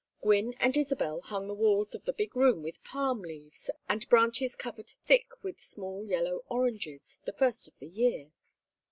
Gwynne 0.23 0.53
and 0.59 0.75
Isabel 0.75 1.21
hung 1.21 1.47
the 1.47 1.53
walls 1.53 1.93
of 1.93 2.05
the 2.05 2.13
big 2.13 2.35
room 2.35 2.63
with 2.63 2.83
palm 2.83 3.21
leaves, 3.21 3.69
and 3.87 4.09
branches 4.09 4.55
covered 4.55 4.91
thick 5.05 5.27
with 5.43 5.61
small 5.61 6.07
yellow 6.07 6.43
oranges, 6.49 7.19
the 7.23 7.33
first 7.33 7.67
of 7.67 7.77
the 7.77 7.85
year. 7.87 8.31